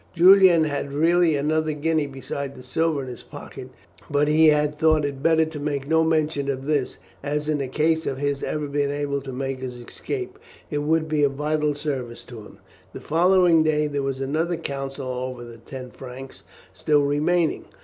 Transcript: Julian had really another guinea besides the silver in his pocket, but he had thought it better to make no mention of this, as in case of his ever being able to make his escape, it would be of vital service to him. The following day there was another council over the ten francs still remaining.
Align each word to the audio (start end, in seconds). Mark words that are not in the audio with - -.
Julian 0.15 0.63
had 0.63 0.91
really 0.91 1.35
another 1.35 1.73
guinea 1.73 2.07
besides 2.07 2.55
the 2.57 2.63
silver 2.63 3.03
in 3.03 3.07
his 3.07 3.21
pocket, 3.21 3.69
but 4.09 4.27
he 4.27 4.47
had 4.47 4.79
thought 4.79 5.05
it 5.05 5.21
better 5.21 5.45
to 5.45 5.59
make 5.59 5.87
no 5.87 6.03
mention 6.03 6.49
of 6.49 6.65
this, 6.65 6.97
as 7.21 7.47
in 7.47 7.59
case 7.69 8.07
of 8.07 8.17
his 8.17 8.41
ever 8.41 8.65
being 8.65 8.89
able 8.89 9.21
to 9.21 9.31
make 9.31 9.59
his 9.59 9.75
escape, 9.79 10.39
it 10.71 10.79
would 10.79 11.07
be 11.07 11.21
of 11.21 11.33
vital 11.33 11.75
service 11.75 12.23
to 12.23 12.37
him. 12.43 12.57
The 12.93 12.99
following 12.99 13.61
day 13.61 13.85
there 13.85 14.01
was 14.01 14.19
another 14.21 14.57
council 14.57 15.07
over 15.07 15.43
the 15.43 15.57
ten 15.57 15.91
francs 15.91 16.45
still 16.73 17.03
remaining. 17.03 17.65